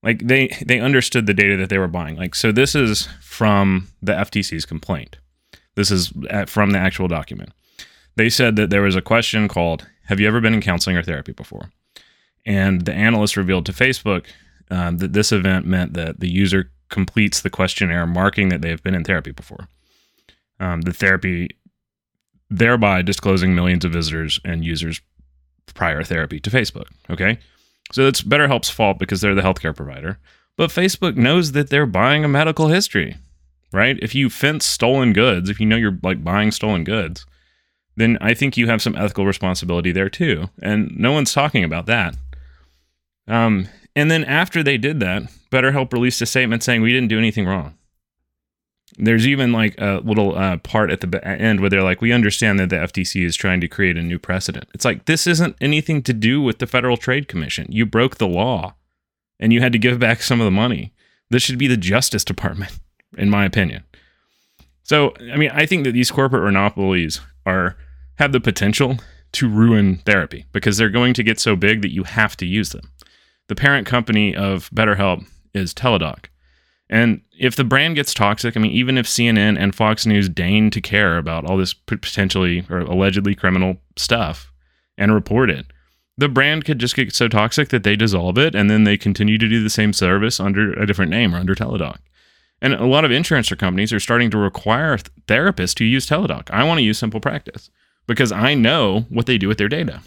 Like 0.03 0.27
they 0.27 0.49
they 0.65 0.81
understood 0.81 1.27
the 1.27 1.35
data 1.35 1.57
that 1.57 1.69
they 1.69 1.79
were 1.79 1.89
buying. 1.89 2.17
Like 2.17 2.35
so, 2.35 2.51
this 2.53 2.75
is 2.75 3.09
from 3.21 3.89
the 4.03 4.13
FTC's 4.13 4.65
complaint. 4.65 5.19
This 5.75 5.91
is 5.91 6.13
at, 6.29 6.49
from 6.49 6.71
the 6.71 6.79
actual 6.79 7.09
document. 7.09 7.51
They 8.17 8.29
said 8.29 8.57
that 8.57 8.71
there 8.71 8.83
was 8.83 8.97
a 8.97 9.03
question 9.03 9.49
called, 9.49 9.87
Have 10.07 10.21
you 10.21 10.29
ever 10.29 10.41
been 10.41 10.55
in 10.55 10.61
counseling 10.61 10.97
or 10.97 11.03
therapy 11.03 11.33
before? 11.33 11.71
And 12.45 12.85
the 12.85 12.93
analyst 12.93 13.37
revealed 13.37 13.67
to 13.67 13.73
Facebook 13.73 14.27
um, 14.71 14.99
that 14.99 15.13
this 15.13 15.33
event 15.33 15.67
meant 15.67 15.95
that 15.95 16.21
the 16.21 16.31
user 16.31 16.71
completes 16.89 17.41
the 17.41 17.51
questionnaire 17.51 18.07
marking 18.07 18.49
that 18.51 18.61
they 18.61 18.69
have 18.69 18.83
been 18.83 18.95
in 18.95 19.05
therapy 19.05 19.31
before. 19.31 19.69
Um, 20.61 20.83
the 20.83 20.93
therapy, 20.93 21.49
thereby 22.51 23.03
disclosing 23.03 23.55
millions 23.55 23.85
of 23.85 23.93
visitors 23.93 24.41
and 24.45 24.65
users' 24.65 25.01
prior 25.75 26.03
therapy 26.03 26.39
to 26.41 26.51
Facebook. 26.51 26.89
Okay. 27.09 27.39
So 27.91 28.07
it's 28.07 28.23
BetterHelp's 28.23 28.71
fault 28.71 28.99
because 28.99 29.21
they're 29.21 29.35
the 29.35 29.43
healthcare 29.43 29.75
provider. 29.75 30.19
But 30.57 30.71
Facebook 30.71 31.17
knows 31.17 31.53
that 31.53 31.71
they're 31.71 31.87
buying 31.87 32.25
a 32.25 32.29
medical 32.29 32.69
history 32.69 33.17
right? 33.73 33.99
If 34.03 34.15
you 34.15 34.31
fence 34.31 34.65
stolen 34.65 35.13
goods, 35.13 35.51
if 35.51 35.59
you 35.59 35.67
know 35.67 35.77
you're 35.77 35.99
like 36.03 36.23
buying 36.23 36.51
stolen 36.51 36.85
goods, 36.85 37.27
then 37.97 38.19
I 38.21 38.35
think 38.35 38.57
you 38.57 38.69
have 38.69 38.83
some 38.83 38.97
ethical 38.97 39.27
responsibility 39.27 39.93
there 39.93 40.09
too. 40.09 40.51
And 40.63 40.97
no 40.97 41.13
one's 41.13 41.33
talking 41.33 41.65
about 41.65 41.87
that. 41.87 42.17
Um, 43.27 43.69
and 43.97 44.11
then 44.11 44.25
after 44.25 44.63
they 44.63 44.79
did 44.79 45.01
that, 45.01 45.25
BetterHelp 45.51 45.93
released 45.93 46.23
a 46.23 46.27
statement 46.27 46.63
saying 46.63 46.83
we 46.83 46.93
didn't 46.93 47.09
do 47.09 47.19
anything 47.19 47.47
wrong. 47.47 47.77
There's 48.99 49.27
even 49.27 49.53
like 49.53 49.75
a 49.81 50.01
little 50.05 50.37
uh, 50.37 50.59
part 50.59 50.91
at 50.91 51.01
the 51.01 51.27
end 51.27 51.61
where 51.61 51.71
they're 51.71 51.83
like, 51.83 52.01
we 52.01 52.13
understand 52.13 52.61
that 52.61 52.71
the 52.71 52.77
FTC 52.77 53.25
is 53.25 53.37
trying 53.37 53.61
to 53.61 53.69
create 53.69 53.97
a 53.97 54.03
new 54.03 54.19
precedent. 54.19 54.69
It's 54.75 54.85
like, 54.85 55.07
this 55.07 55.27
isn't 55.27 55.57
anything 55.61 56.03
to 56.03 56.13
do 56.13 56.43
with 56.43 56.59
the 56.59 56.67
Federal 56.67 56.97
Trade 56.97 57.27
Commission. 57.27 57.67
You 57.71 57.87
broke 57.87 58.19
the 58.19 58.29
law 58.29 58.75
and 59.41 59.53
you 59.53 59.61
had 59.61 59.73
to 59.73 59.79
give 59.79 59.99
back 59.99 60.23
some 60.23 60.41
of 60.41 60.45
the 60.45 60.51
money. 60.51 60.93
This 61.31 61.43
should 61.43 61.59
be 61.59 61.67
the 61.67 61.77
Justice 61.77 62.25
Department, 62.25 62.79
in 63.17 63.31
my 63.31 63.45
opinion. 63.45 63.85
So, 64.83 65.15
I 65.33 65.37
mean, 65.37 65.51
I 65.55 65.65
think 65.65 65.85
that 65.85 65.93
these 65.93 66.11
corporate 66.11 66.45
monopolies 66.45 67.21
are 67.47 67.77
have 68.17 68.33
the 68.33 68.41
potential 68.41 68.99
to 69.33 69.49
ruin 69.49 69.97
therapy 70.05 70.45
because 70.53 70.77
they're 70.77 70.91
going 70.91 71.15
to 71.15 71.23
get 71.23 71.41
so 71.41 71.57
big 71.57 71.83
that 71.83 71.93
you 71.93 72.05
have 72.05 72.37
to 72.37 72.47
use 72.47 72.71
them. 72.71 72.91
The 73.49 73.55
parent 73.55 73.87
company 73.87 74.37
of 74.37 74.71
BetterHelp 74.71 75.27
is 75.55 75.75
Teladoc. 75.75 76.27
And 76.93 77.23
if 77.39 77.57
the 77.57 77.65
brand 77.65 77.95
gets 77.95 78.13
toxic, 78.13 78.55
I 78.55 78.61
mean, 78.61 78.71
even 78.73 78.99
if 78.99 79.07
CNN 79.07 79.59
and 79.59 79.75
Fox 79.75 80.05
News 80.05 80.29
deign 80.29 80.71
to 80.73 80.81
care 80.83 81.17
about 81.17 81.47
all 81.47 81.57
this 81.57 81.73
potentially 81.73 82.67
or 82.69 82.81
allegedly 82.81 83.35
criminal 83.35 83.79
stuff 83.97 84.53
and 84.99 85.15
report 85.15 85.49
it, 85.49 85.65
the 86.19 86.29
brand 86.29 86.67
could 86.67 86.79
just 86.79 86.95
get 86.95 87.15
so 87.15 87.29
toxic 87.29 87.71
that 87.71 87.83
they 87.83 87.97
dissolve 87.97 88.37
it 88.37 88.55
and 88.55 88.69
then 88.69 88.85
they 88.85 88.99
continue 88.99 89.39
to 89.39 89.49
do 89.49 89.63
the 89.63 89.71
same 89.71 89.95
service 89.95 90.39
under 90.39 90.75
a 90.75 90.87
different 90.87 91.11
name 91.11 91.35
or 91.35 91.39
under 91.39 91.55
Teladoc. 91.55 91.97
And 92.61 92.75
a 92.75 92.85
lot 92.85 93.07
of 93.07 93.11
insurance 93.11 93.49
companies 93.49 93.95
are 93.95 93.99
starting 93.99 94.31
to 94.31 94.37
require 94.37 94.99
therapists 95.27 95.75
to 95.77 95.87
use 95.87 96.07
Teladoc. 96.07 96.51
I 96.51 96.63
want 96.63 96.77
to 96.77 96.85
use 96.85 96.99
Simple 96.99 97.21
Practice 97.21 97.71
because 98.07 98.33
I 98.33 98.53
know 98.53 99.07
what 99.09 99.25
they 99.25 99.39
do 99.39 99.49
with 99.49 99.57
their 99.57 99.71
data. 99.71 100.03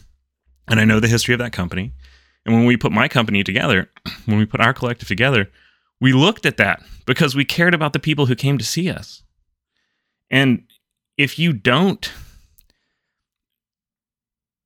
And 0.67 0.79
I 0.79 0.85
know 0.85 0.99
the 0.99 1.07
history 1.07 1.33
of 1.33 1.39
that 1.39 1.51
company. 1.51 1.93
And 2.45 2.53
when 2.53 2.65
we 2.65 2.77
put 2.77 2.91
my 2.91 3.07
company 3.07 3.43
together, 3.43 3.89
when 4.25 4.37
we 4.37 4.45
put 4.45 4.61
our 4.61 4.71
collective 4.71 5.07
together, 5.07 5.49
we 6.05 6.13
looked 6.13 6.45
at 6.45 6.57
that 6.57 6.83
because 7.07 7.33
we 7.33 7.43
cared 7.43 7.73
about 7.73 7.93
the 7.93 7.99
people 7.99 8.27
who 8.27 8.35
came 8.35 8.59
to 8.59 8.63
see 8.63 8.91
us. 8.91 9.23
And 10.29 10.61
if 11.17 11.39
you 11.39 11.51
don't 11.51 12.11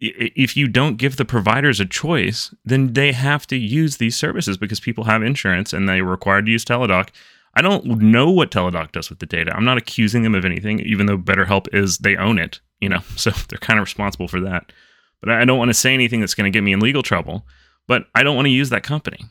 if 0.01 0.57
you 0.57 0.67
don't 0.67 0.97
give 0.97 1.15
the 1.15 1.23
providers 1.23 1.79
a 1.79 1.85
choice, 1.85 2.53
then 2.65 2.91
they 2.91 3.13
have 3.13 3.47
to 3.47 3.55
use 3.55 3.95
these 3.95 4.17
services 4.17 4.57
because 4.57 4.81
people 4.81 5.05
have 5.05 5.23
insurance 5.23 5.71
and 5.71 5.87
they're 5.87 6.03
required 6.03 6.45
to 6.45 6.51
use 6.51 6.65
Teladoc. 6.65 7.07
I 7.53 7.61
don't 7.61 7.85
know 7.85 8.29
what 8.29 8.51
Teladoc 8.51 8.91
does 8.91 9.09
with 9.09 9.19
the 9.19 9.25
data. 9.25 9.55
I'm 9.55 9.63
not 9.63 9.77
accusing 9.77 10.23
them 10.23 10.35
of 10.35 10.43
anything, 10.43 10.81
even 10.81 11.05
though 11.05 11.17
BetterHelp 11.17 11.73
is 11.73 11.99
they 11.99 12.17
own 12.17 12.37
it, 12.37 12.59
you 12.81 12.89
know, 12.89 12.99
so 13.15 13.29
they're 13.47 13.59
kind 13.59 13.79
of 13.79 13.85
responsible 13.85 14.27
for 14.27 14.41
that. 14.41 14.73
But 15.21 15.29
I 15.29 15.45
don't 15.45 15.57
want 15.57 15.69
to 15.69 15.73
say 15.73 15.93
anything 15.93 16.19
that's 16.19 16.35
going 16.35 16.51
to 16.51 16.57
get 16.57 16.65
me 16.65 16.73
in 16.73 16.81
legal 16.81 17.03
trouble. 17.03 17.45
But 17.87 18.07
I 18.13 18.23
don't 18.23 18.35
want 18.35 18.47
to 18.47 18.51
use 18.51 18.71
that 18.71 18.83
company. 18.83 19.25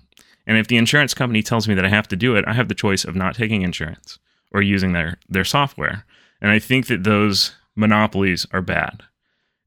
And 0.48 0.56
if 0.56 0.66
the 0.66 0.78
insurance 0.78 1.12
company 1.12 1.42
tells 1.42 1.68
me 1.68 1.74
that 1.74 1.84
I 1.84 1.90
have 1.90 2.08
to 2.08 2.16
do 2.16 2.34
it, 2.34 2.44
I 2.48 2.54
have 2.54 2.68
the 2.68 2.74
choice 2.74 3.04
of 3.04 3.14
not 3.14 3.36
taking 3.36 3.62
insurance 3.62 4.18
or 4.50 4.62
using 4.62 4.94
their 4.94 5.18
their 5.28 5.44
software. 5.44 6.04
And 6.40 6.50
I 6.50 6.58
think 6.58 6.86
that 6.86 7.04
those 7.04 7.54
monopolies 7.76 8.46
are 8.50 8.62
bad. 8.62 9.02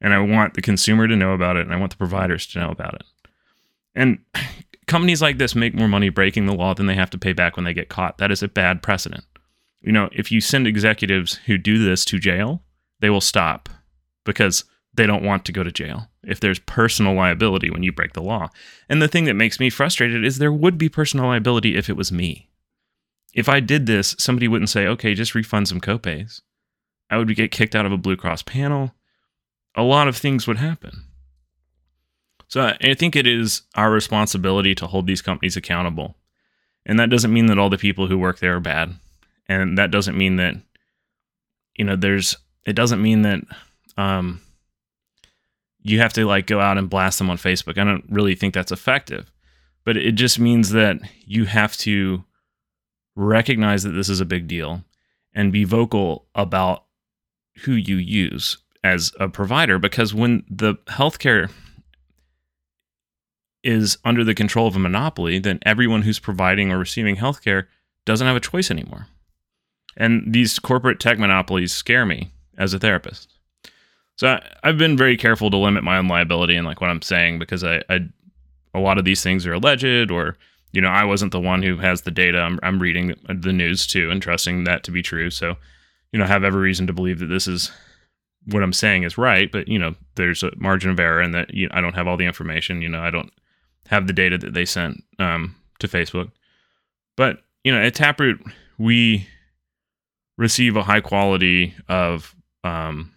And 0.02 0.14
I 0.14 0.20
want 0.20 0.56
the 0.56 0.62
consumer 0.62 1.08
to 1.08 1.16
know 1.16 1.34
about 1.34 1.56
it 1.56 1.62
and 1.62 1.74
I 1.74 1.78
want 1.78 1.92
the 1.92 1.98
providers 1.98 2.48
to 2.48 2.60
know 2.60 2.70
about 2.70 2.96
it. 2.96 3.04
And 3.94 4.20
companies 4.88 5.22
like 5.22 5.38
this 5.38 5.56
make 5.56 5.76
more 5.76 5.88
money 5.88 6.10
breaking 6.10 6.48
the 6.48 6.56
law 6.56 6.74
than 6.74 6.88
they 6.88 6.96
have 6.96 7.12
to 7.12 7.20
pay 7.20 7.32
back 7.32 7.56
when 7.56 7.64
they 7.64 7.76
get 7.76 7.90
caught. 7.90 8.18
That 8.18 8.32
is 8.32 8.42
a 8.42 8.48
bad 8.48 8.82
precedent. 8.82 9.24
You 9.82 9.92
know, 9.92 10.10
if 10.12 10.32
you 10.32 10.42
send 10.42 10.66
executives 10.66 11.36
who 11.46 11.58
do 11.58 11.84
this 11.84 12.04
to 12.06 12.20
jail, 12.20 12.64
they 13.00 13.10
will 13.10 13.22
stop 13.22 13.70
because 14.26 14.64
they 14.94 15.08
don't 15.08 15.24
want 15.24 15.46
to 15.46 15.52
go 15.52 15.64
to 15.64 15.72
jail 15.72 16.10
if 16.24 16.40
there's 16.40 16.60
personal 16.60 17.14
liability 17.14 17.70
when 17.70 17.84
you 17.84 17.92
break 17.92 18.14
the 18.14 18.22
law. 18.22 18.50
And 18.90 19.02
the 19.02 19.08
thing 19.08 19.26
that 19.26 19.36
makes 19.36 19.60
me 19.60 19.70
frustrated 19.70 20.26
is 20.26 20.38
there 20.38 20.52
would 20.52 20.78
be 20.78 20.90
personal 20.90 21.28
liability 21.28 21.78
if 21.78 21.90
it 21.90 21.98
was 21.98 22.12
me. 22.12 22.50
If 23.34 23.48
I 23.48 23.62
did 23.62 23.86
this, 23.86 24.16
somebody 24.20 24.48
wouldn't 24.48 24.70
say, 24.70 24.86
okay, 24.88 25.14
just 25.14 25.36
refund 25.36 25.68
some 25.68 25.80
copays. 25.80 26.42
I 27.10 27.18
would 27.18 27.34
get 27.36 27.52
kicked 27.52 27.76
out 27.76 27.86
of 27.86 27.92
a 27.92 27.98
Blue 27.98 28.18
Cross 28.18 28.44
panel. 28.44 28.94
A 29.76 29.84
lot 29.84 30.08
of 30.08 30.18
things 30.18 30.48
would 30.48 30.58
happen. 30.58 31.06
So 32.48 32.74
I 32.82 32.94
think 32.96 33.16
it 33.16 33.26
is 33.26 33.62
our 33.76 33.90
responsibility 33.90 34.76
to 34.76 34.88
hold 34.88 35.08
these 35.08 35.22
companies 35.22 35.56
accountable. 35.56 36.18
And 36.86 37.00
that 37.00 37.10
doesn't 37.10 37.32
mean 37.32 37.46
that 37.46 37.58
all 37.58 37.70
the 37.70 37.78
people 37.78 38.08
who 38.08 38.18
work 38.18 38.40
there 38.40 38.58
are 38.58 38.62
bad. 38.62 38.96
And 39.48 39.78
that 39.78 39.92
doesn't 39.92 40.18
mean 40.18 40.36
that, 40.36 40.56
you 41.76 41.86
know, 41.86 41.96
there's, 41.96 42.36
it 42.66 42.74
doesn't 42.74 43.02
mean 43.02 43.22
that, 43.22 43.40
um, 43.96 44.42
you 45.84 46.00
have 46.00 46.14
to 46.14 46.26
like 46.26 46.48
go 46.48 46.60
out 46.60 46.78
and 46.78 46.90
blast 46.90 47.18
them 47.18 47.30
on 47.30 47.38
Facebook. 47.38 47.78
I 47.78 47.84
don't 47.84 48.06
really 48.10 48.36
think 48.36 48.54
that's 48.54 48.72
effective. 48.72 49.32
But 49.84 49.98
it 49.98 50.14
just 50.14 50.40
means 50.40 50.70
that 50.72 50.98
you 51.26 51.46
have 51.46 51.76
to 51.78 52.24
recognize 53.16 53.84
that 53.84 53.92
this 53.92 54.10
is 54.10 54.20
a 54.20 54.26
big 54.26 54.48
deal 54.48 54.84
and 55.34 55.52
be 55.52 55.64
vocal 55.64 56.28
about 56.36 56.86
who 57.64 57.74
you 57.74 57.96
use 57.96 58.58
as 58.84 59.12
a 59.20 59.28
provider 59.28 59.80
because 59.80 60.14
when 60.14 60.44
the 60.50 60.76
healthcare 60.88 61.52
is 63.64 63.98
under 64.04 64.24
the 64.24 64.34
control 64.34 64.68
of 64.68 64.76
a 64.76 64.80
monopoly, 64.80 65.40
then 65.40 65.60
everyone 65.64 66.02
who's 66.02 66.20
providing 66.20 66.72
or 66.72 66.80
receiving 66.80 67.18
healthcare 67.18 67.68
doesn't 68.06 68.26
have 68.26 68.36
a 68.36 68.40
choice 68.40 68.72
anymore. 68.72 69.08
And 69.98 70.34
these 70.34 70.58
corporate 70.58 71.00
tech 71.00 71.20
monopolies 71.20 71.74
scare 71.74 72.06
me 72.06 72.32
as 72.58 72.74
a 72.74 72.80
therapist. 72.80 73.34
So 74.22 74.28
I, 74.62 74.68
have 74.68 74.78
been 74.78 74.96
very 74.96 75.18
careful 75.18 75.50
to 75.50 75.58
limit 75.58 75.84
my 75.84 75.98
own 75.98 76.08
liability 76.08 76.56
and 76.56 76.68
like 76.68 76.80
what 76.80 76.92
I'm 76.92 77.02
saying 77.02 77.40
because 77.40 77.64
I, 77.64 77.82
I 77.90 78.02
a 78.72 78.80
lot 78.80 79.00
of 79.00 79.04
these 79.04 79.24
things 79.24 79.48
are 79.48 79.54
alleged 79.54 80.12
or 80.12 80.38
you 80.74 80.80
know 80.80 80.90
I 80.90 81.06
wasn't 81.06 81.32
the 81.32 81.40
one 81.40 81.64
who 81.64 81.78
has 81.78 82.04
the 82.04 82.12
data. 82.12 82.38
I'm, 82.38 82.60
I'm 82.62 82.80
reading 82.80 83.16
the 83.28 83.52
news 83.52 83.88
too 83.88 84.12
and 84.12 84.22
trusting 84.22 84.66
that 84.66 84.84
to 84.84 84.92
be 84.92 85.02
true. 85.02 85.32
So 85.32 85.56
you 86.12 86.20
know 86.20 86.26
I 86.26 86.28
have 86.28 86.44
every 86.44 86.62
reason 86.62 86.86
to 86.86 86.94
believe 86.94 87.18
that 87.18 87.26
this 87.34 87.48
is 87.48 87.72
what 88.46 88.62
I'm 88.62 88.74
saying 88.74 89.02
is 89.02 89.18
right. 89.18 89.52
But 89.52 89.68
you 89.68 89.80
know 89.80 89.96
there's 90.14 90.44
a 90.44 90.52
margin 90.56 90.92
of 90.92 91.00
error 91.00 91.20
and 91.20 91.34
that 91.34 91.52
you 91.52 91.68
know, 91.68 91.74
I 91.74 91.82
don't 91.82 91.96
have 91.96 92.08
all 92.08 92.16
the 92.16 92.28
information. 92.28 92.84
You 92.84 92.90
know 92.90 93.02
I 93.02 93.10
don't 93.10 93.32
have 93.88 94.06
the 94.06 94.14
data 94.14 94.38
that 94.38 94.54
they 94.54 94.66
sent 94.66 95.04
um, 95.18 95.56
to 95.80 95.88
Facebook. 95.88 96.32
But 97.18 97.40
you 97.64 97.72
know, 97.72 97.82
at 97.82 97.96
Taproot, 97.96 98.40
we 98.78 99.26
receive 100.38 100.76
a 100.76 100.84
high 100.84 101.02
quality 101.02 101.74
of, 101.90 102.36
um, 102.64 103.12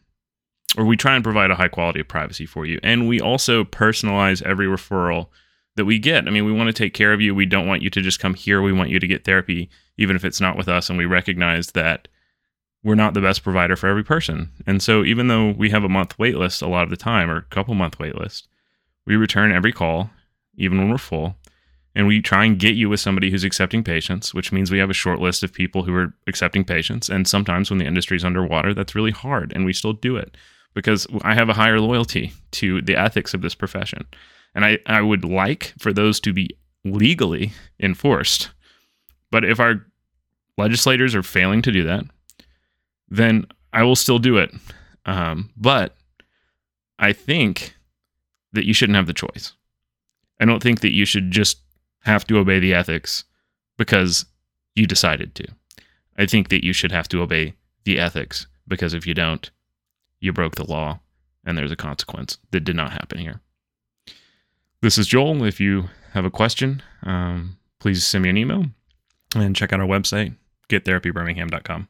or 0.77 0.85
we 0.85 0.97
try 0.97 1.15
and 1.15 1.25
provide 1.25 1.51
a 1.51 1.57
high 1.57 1.69
quality 1.69 2.01
of 2.01 2.09
privacy 2.09 2.47
for 2.47 2.67
you, 2.67 2.81
and 2.83 3.09
we 3.09 3.21
also 3.21 3.65
personalize 3.65 4.43
every 4.43 4.67
referral 4.67 5.29
that 5.77 5.85
we 5.85 5.99
get. 5.99 6.27
I 6.27 6.31
mean, 6.31 6.45
we 6.45 6.53
want 6.53 6.69
to 6.69 6.73
take 6.73 6.95
care 6.95 7.13
of 7.13 7.21
you. 7.21 7.35
We 7.35 7.47
don't 7.47 7.67
want 7.67 7.83
you 7.83 7.91
to 7.91 8.01
just 8.01 8.21
come 8.21 8.35
here. 8.35 8.63
We 8.63 8.73
want 8.73 8.91
you 8.91 9.01
to 9.01 9.07
get 9.07 9.25
therapy, 9.25 9.71
even 9.97 10.17
if 10.17 10.25
it's 10.25 10.41
not 10.41 10.57
with 10.57 10.69
us. 10.69 10.89
And 10.89 10.99
we 10.99 11.05
recognize 11.05 11.69
that 11.73 12.09
we're 12.83 12.95
not 12.95 13.15
the 13.15 13.21
best 13.21 13.43
provider 13.43 13.77
for 13.77 13.89
every 13.89 14.05
person. 14.05 14.51
And 14.67 14.83
so, 14.83 15.05
even 15.05 15.29
though 15.29 15.51
we 15.51 15.71
have 15.71 15.85
a 15.85 15.89
month 15.89 16.19
wait 16.19 16.37
list 16.37 16.63
a 16.63 16.69
lot 16.69 16.85
of 16.85 16.91
the 16.91 16.97
time, 16.97 17.31
or 17.31 17.39
a 17.39 17.43
couple 17.43 17.75
month 17.75 17.99
wait 17.99 18.17
list, 18.17 18.49
we 19.07 19.17
return 19.17 19.53
every 19.53 19.73
call 19.73 20.11
even 20.57 20.79
when 20.79 20.91
we're 20.91 20.99
full. 20.99 21.37
And 21.97 22.09
we 22.09 22.21
try 22.21 22.45
and 22.45 22.59
get 22.59 22.75
you 22.75 22.89
with 22.89 22.99
somebody 22.99 23.31
who's 23.31 23.45
accepting 23.45 23.85
patients, 23.85 24.35
which 24.35 24.51
means 24.51 24.71
we 24.71 24.79
have 24.79 24.91
a 24.91 24.95
short 24.95 25.21
list 25.21 25.45
of 25.45 25.53
people 25.53 25.85
who 25.85 25.95
are 25.95 26.13
accepting 26.27 26.65
patients. 26.65 27.09
And 27.09 27.27
sometimes 27.27 27.71
when 27.71 27.79
the 27.79 27.87
industry 27.87 28.17
is 28.17 28.25
underwater, 28.25 28.75
that's 28.75 28.97
really 28.97 29.13
hard. 29.13 29.53
And 29.55 29.65
we 29.65 29.73
still 29.73 29.93
do 29.93 30.17
it 30.17 30.37
because 30.75 31.07
I 31.23 31.35
have 31.35 31.49
a 31.49 31.55
higher 31.55 31.81
loyalty 31.81 32.33
to 32.53 32.83
the 32.83 32.97
ethics 32.97 33.33
of 33.33 33.43
this 33.43 33.55
profession. 33.55 34.07
And 34.55 34.65
I, 34.65 34.79
I 34.87 35.01
would 35.01 35.25
like 35.25 35.73
for 35.79 35.93
those 35.93 36.21
to 36.21 36.33
be 36.33 36.51
legally 36.85 37.53
enforced. 37.81 38.51
But 39.31 39.45
if 39.45 39.59
our 39.59 39.87
legislators 40.59 41.15
are 41.15 41.23
failing 41.23 41.63
to 41.63 41.73
do 41.73 41.85
that, 41.85 42.05
then 43.09 43.47
I 43.73 43.83
will 43.83 43.97
still 43.97 44.19
do 44.19 44.37
it. 44.37 44.53
Um, 45.07 45.51
but 45.57 45.97
I 46.99 47.13
think 47.13 47.75
that 48.53 48.67
you 48.67 48.75
shouldn't 48.75 48.97
have 48.97 49.07
the 49.07 49.13
choice. 49.13 49.53
I 50.41 50.45
don't 50.45 50.63
think 50.63 50.81
that 50.81 50.93
you 50.93 51.05
should 51.05 51.31
just 51.31 51.59
have 52.03 52.27
to 52.27 52.39
obey 52.39 52.59
the 52.59 52.75
ethics 52.75 53.25
because 53.77 54.27
you 54.75 54.87
decided 54.87 55.35
to. 55.37 55.47
I 56.17 56.27
think 56.27 56.49
that 56.49 56.65
you 56.65 56.73
should 56.73 56.93
have 56.93 57.09
to 57.09 57.23
obey 57.23 57.55
the 57.85 57.99
ethics 57.99 58.47
because 58.67 58.95
if 58.95 59.07
you 59.07 59.15
don't, 59.15 59.51
you 60.25 60.33
broke 60.33 60.57
the 60.57 60.69
law 60.69 61.01
and 61.45 61.57
there's 61.57 61.71
a 61.71 61.77
consequence 61.77 62.39
that 62.51 62.61
did 62.61 62.75
not 62.75 62.93
happen 62.93 63.19
here. 63.19 63.41
This 64.81 64.99
is 64.99 65.07
Joel. 65.07 65.45
If 65.45 65.61
you 65.61 65.91
have 66.13 66.25
a 66.25 66.31
question, 66.31 66.83
um, 67.03 67.59
please 67.79 68.05
send 68.05 68.25
me 68.25 68.31
an 68.31 68.37
email 68.37 68.65
and 69.37 69.55
check 69.55 69.73
out 69.73 69.81
our 69.81 69.87
website, 69.87 70.35
gettherapybirmingham.com. 70.69 71.89